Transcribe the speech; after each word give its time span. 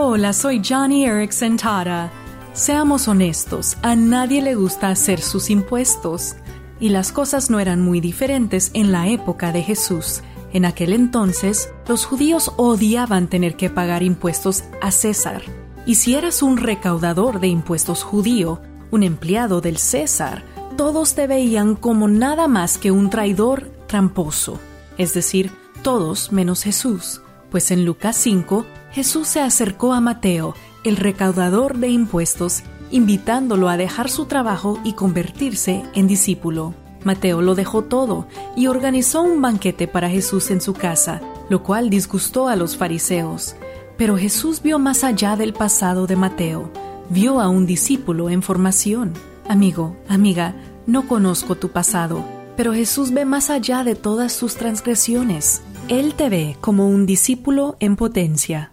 Hola, 0.00 0.32
soy 0.32 0.62
Johnny 0.64 1.06
Erickson 1.06 1.56
Tara. 1.56 2.12
Seamos 2.52 3.08
honestos, 3.08 3.76
a 3.82 3.96
nadie 3.96 4.40
le 4.40 4.54
gusta 4.54 4.90
hacer 4.90 5.20
sus 5.20 5.50
impuestos. 5.50 6.36
Y 6.78 6.90
las 6.90 7.10
cosas 7.10 7.50
no 7.50 7.58
eran 7.58 7.80
muy 7.80 8.00
diferentes 8.00 8.70
en 8.74 8.92
la 8.92 9.08
época 9.08 9.50
de 9.50 9.60
Jesús. 9.64 10.22
En 10.52 10.66
aquel 10.66 10.92
entonces, 10.92 11.72
los 11.88 12.04
judíos 12.04 12.52
odiaban 12.58 13.26
tener 13.26 13.56
que 13.56 13.70
pagar 13.70 14.04
impuestos 14.04 14.62
a 14.80 14.92
César. 14.92 15.42
Y 15.84 15.96
si 15.96 16.14
eras 16.14 16.44
un 16.44 16.58
recaudador 16.58 17.40
de 17.40 17.48
impuestos 17.48 18.04
judío, 18.04 18.62
un 18.92 19.02
empleado 19.02 19.60
del 19.60 19.78
César, 19.78 20.44
todos 20.76 21.16
te 21.16 21.26
veían 21.26 21.74
como 21.74 22.06
nada 22.06 22.46
más 22.46 22.78
que 22.78 22.92
un 22.92 23.10
traidor 23.10 23.68
tramposo. 23.88 24.60
Es 24.96 25.12
decir, 25.12 25.50
todos 25.82 26.30
menos 26.30 26.62
Jesús. 26.62 27.20
Pues 27.50 27.70
en 27.70 27.84
Lucas 27.84 28.16
5, 28.16 28.66
Jesús 28.92 29.28
se 29.28 29.40
acercó 29.40 29.94
a 29.94 30.00
Mateo, 30.00 30.54
el 30.84 30.96
recaudador 30.96 31.78
de 31.78 31.88
impuestos, 31.88 32.62
invitándolo 32.90 33.68
a 33.68 33.76
dejar 33.76 34.10
su 34.10 34.26
trabajo 34.26 34.78
y 34.84 34.92
convertirse 34.92 35.82
en 35.94 36.06
discípulo. 36.06 36.74
Mateo 37.04 37.40
lo 37.40 37.54
dejó 37.54 37.84
todo 37.84 38.26
y 38.56 38.66
organizó 38.66 39.22
un 39.22 39.40
banquete 39.40 39.88
para 39.88 40.10
Jesús 40.10 40.50
en 40.50 40.60
su 40.60 40.74
casa, 40.74 41.20
lo 41.48 41.62
cual 41.62 41.90
disgustó 41.90 42.48
a 42.48 42.56
los 42.56 42.76
fariseos. 42.76 43.56
Pero 43.96 44.18
Jesús 44.18 44.62
vio 44.62 44.78
más 44.78 45.04
allá 45.04 45.36
del 45.36 45.52
pasado 45.52 46.06
de 46.06 46.16
Mateo, 46.16 46.70
vio 47.08 47.40
a 47.40 47.48
un 47.48 47.66
discípulo 47.66 48.30
en 48.30 48.42
formación. 48.42 49.14
Amigo, 49.48 49.96
amiga, 50.08 50.54
no 50.86 51.08
conozco 51.08 51.54
tu 51.54 51.70
pasado, 51.70 52.24
pero 52.56 52.74
Jesús 52.74 53.12
ve 53.12 53.24
más 53.24 53.50
allá 53.50 53.84
de 53.84 53.94
todas 53.94 54.36
tus 54.38 54.56
transgresiones. 54.56 55.62
Él 55.88 56.12
te 56.12 56.28
ve 56.28 56.54
como 56.60 56.86
un 56.86 57.06
discípulo 57.06 57.78
en 57.80 57.96
potencia. 57.96 58.72